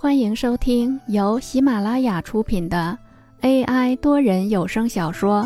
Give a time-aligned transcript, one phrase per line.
[0.00, 2.96] 欢迎收听由喜马拉雅出品的
[3.40, 5.42] AI 多人有声小说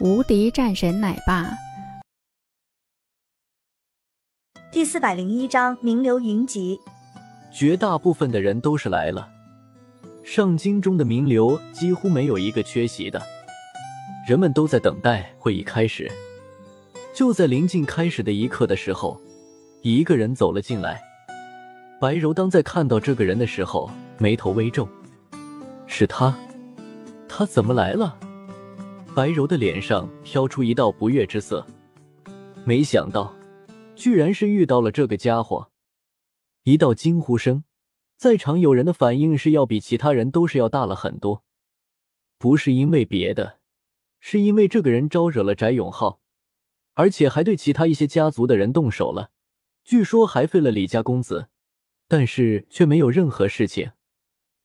[0.04, 1.44] 《无敌战神奶爸》
[4.72, 6.80] 第四百零一章名流云集。
[7.52, 9.28] 绝大部分的人都是来了，
[10.24, 13.22] 上京中的名流几乎没有一个缺席的，
[14.26, 16.10] 人们都在等待会议开始。
[17.14, 19.20] 就在临近开始的一刻的时候，
[19.80, 21.00] 一个人走了进来。
[22.02, 24.88] 白柔当在看到这个人的时候，眉头微皱。
[25.86, 26.36] 是他，
[27.28, 28.18] 他怎么来了？
[29.14, 31.64] 白柔的脸上飘出一道不悦之色。
[32.64, 33.32] 没想到，
[33.94, 35.70] 居然是遇到了这个家伙！
[36.64, 37.62] 一道惊呼声，
[38.16, 41.44] 在场有人的反应是要比其他人都是要大了很多。
[42.36, 43.58] 不是因为别的，
[44.18, 46.18] 是因为这个人招惹了翟永浩，
[46.94, 49.30] 而且还对其他一些家族的人动手了，
[49.84, 51.46] 据说还废了李家公子。
[52.12, 53.92] 但是却没有任何事情，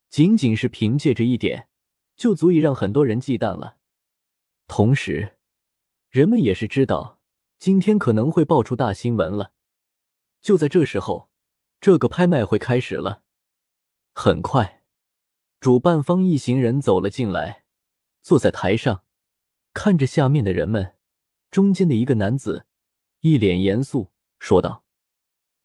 [0.10, 1.70] 仅仅是凭借这一点，
[2.18, 3.78] 就足以让很多人忌惮了。
[4.68, 5.38] 同时，
[6.10, 7.22] 人们也是知道
[7.58, 9.54] 今天可能会爆出大新闻了。
[10.42, 11.30] 就在这时候，
[11.80, 13.24] 这个拍卖会开始了。
[14.14, 14.84] 很快，
[15.62, 17.64] 主办方一行人走了进来，
[18.22, 19.06] 坐在台上，
[19.72, 20.96] 看着下面的人们。
[21.50, 22.66] 中间的一个男子
[23.22, 24.84] 一脸严肃说道。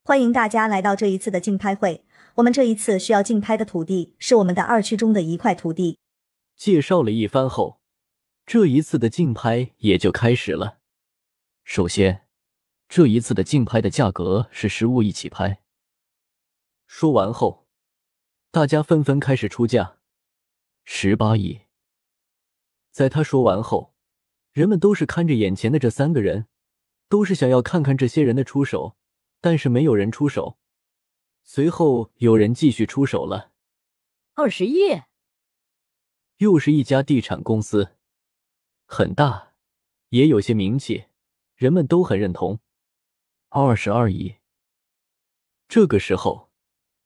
[0.05, 2.05] 欢迎大家来到这一次的竞拍会。
[2.35, 6.01] 我们这一次需要竞拍的土地是我们的二区中的一块土地。
[6.57, 7.81] 介绍了一番后，
[8.45, 10.79] 这一次的竞拍也就开始了。
[11.63, 12.27] 首先，
[12.89, 15.63] 这一次的竞拍的价格是十五亿起拍。
[16.89, 17.69] 说完后，
[18.51, 19.99] 大家纷纷开始出价。
[20.83, 21.61] 十八亿。
[22.91, 23.95] 在他说完后，
[24.53, 26.49] 人们都是看着眼前的这三个人，
[27.09, 28.97] 都是想要看看这些人的出手。
[29.43, 30.57] 但是没有人出手，
[31.43, 33.51] 随后有人继续出手了。
[34.35, 35.03] 二十亿，
[36.37, 37.97] 又是一家地产公司，
[38.87, 39.55] 很大，
[40.11, 41.07] 也有些名气，
[41.57, 42.61] 人们都很认同。
[43.49, 44.37] 二十二亿。
[45.69, 46.53] 这个时候，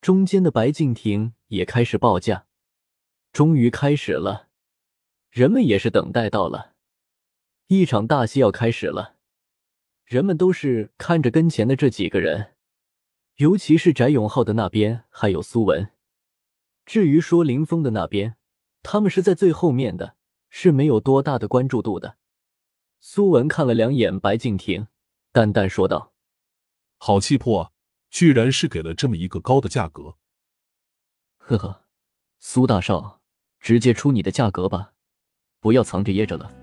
[0.03, 2.47] 中间的白敬亭也开始报价，
[3.33, 4.51] 终于开始了，
[5.31, 6.75] 人们也是等待到了，
[7.69, 9.16] 一场大戏要开始了。
[10.07, 12.55] 人们都是看着跟前的这几个人，
[13.39, 15.91] 尤其是翟永浩的那边，还有苏文。
[16.85, 18.37] 至于说林峰的那边，
[18.85, 20.15] 他们是在最后面的，
[20.49, 22.19] 是没有多大的关注度的。
[23.01, 24.87] 苏文看了两眼白敬亭，
[25.33, 26.13] 淡淡说道
[26.99, 27.71] ：“好气魄啊，
[28.09, 30.15] 居然是给了这么一个高的价格。”
[31.39, 31.83] 呵呵，
[32.39, 33.21] 苏大少，
[33.59, 34.93] 直接出你的价格吧，
[35.59, 36.55] 不要藏着掖着了。”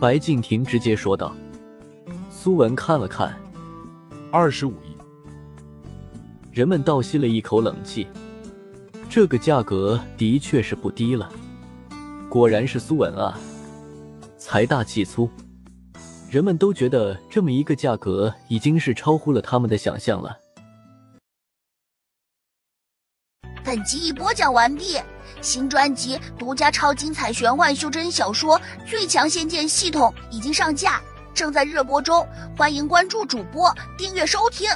[0.00, 1.34] 白敬亭直接说道。
[2.42, 3.32] 苏文看了看，
[4.32, 4.96] 二十五亿，
[6.50, 8.08] 人们倒吸了一口冷气。
[9.08, 11.30] 这个价格的确是不低了，
[12.28, 13.38] 果然是苏文啊，
[14.36, 15.30] 财大气粗。
[16.28, 20.36] 人们都觉得这么一个价格已经是超乎了他们的想象了。
[23.62, 24.98] 本集已播讲完毕，
[25.40, 31.00] 新专辑独家超精彩玄幻修真小说《最强仙剑系统》已经上架。
[31.34, 32.26] 正在热播中，
[32.56, 34.70] 欢迎关注主播，订阅收听。